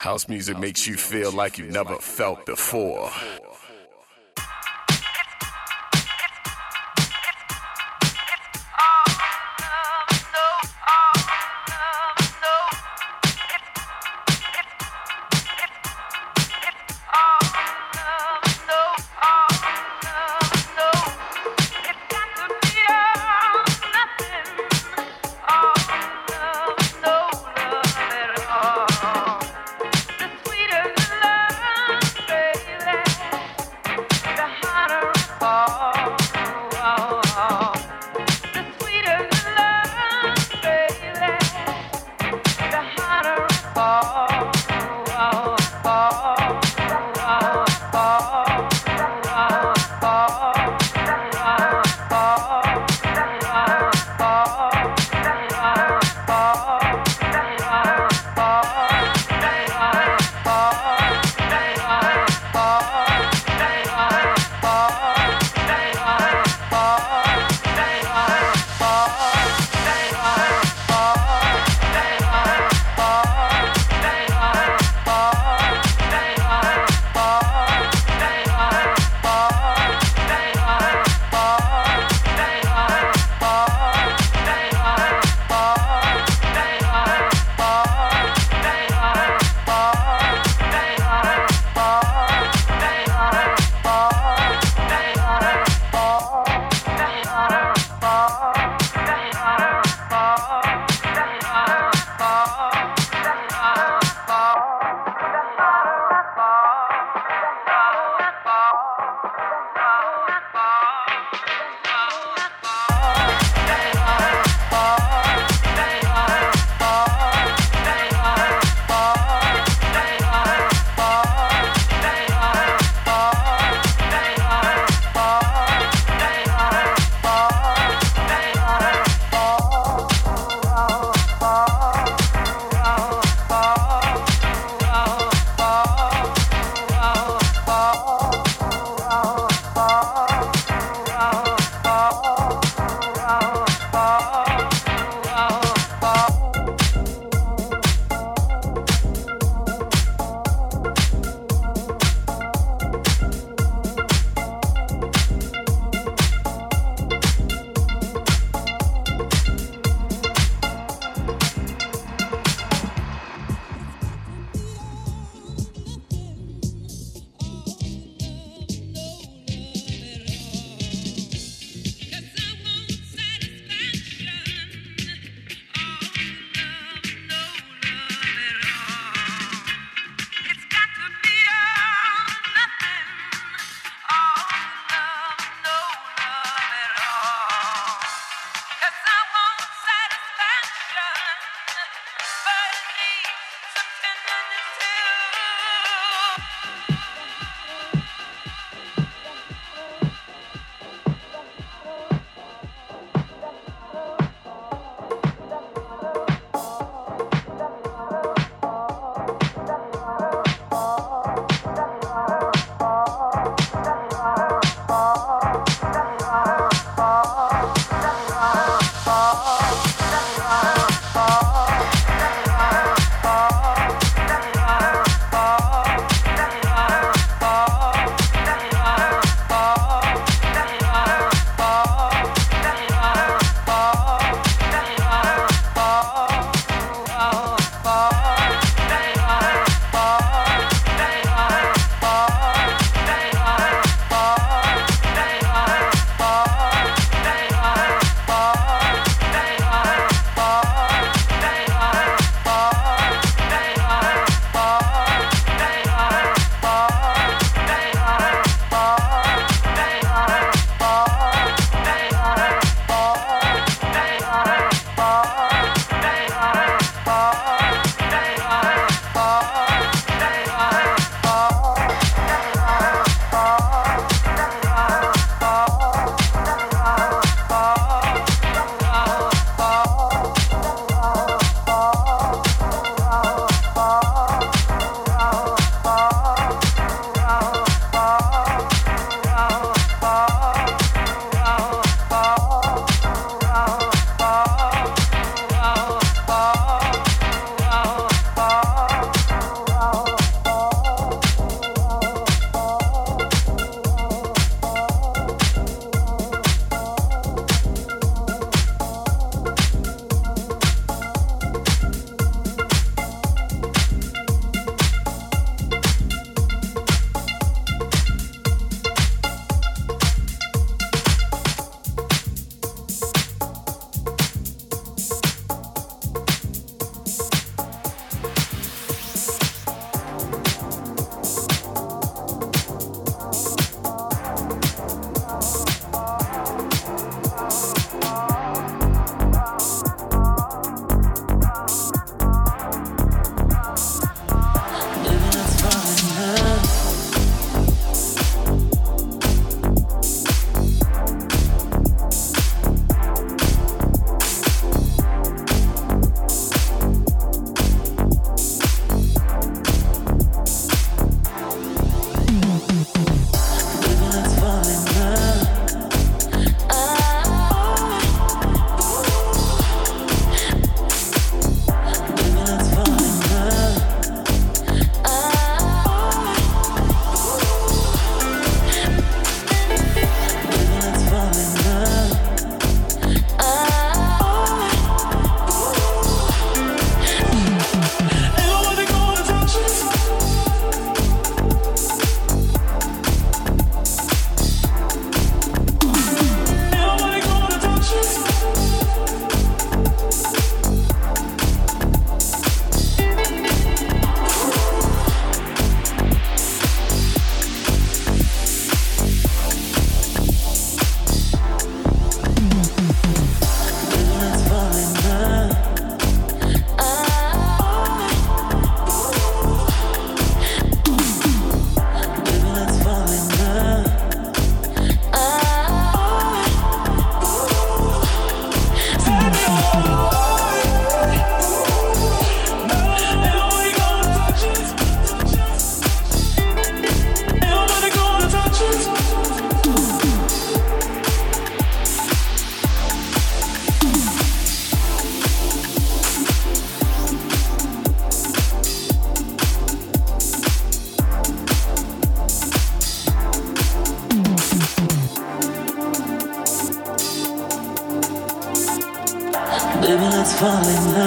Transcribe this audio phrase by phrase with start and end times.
[0.00, 3.10] House music makes you feel like you've never felt before.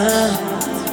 [0.04, 0.93] love.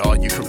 [0.00, 0.39] All you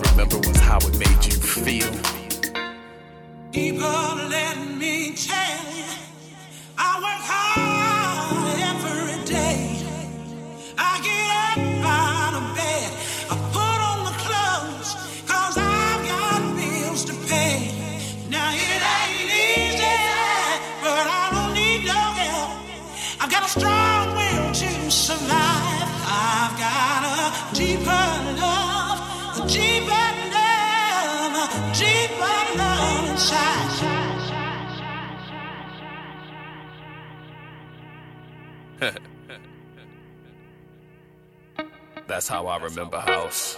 [42.22, 43.58] That's how I remember house.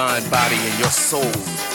[0.00, 1.69] Mind, body, and your soul.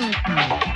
[0.00, 0.69] Mm-hmm.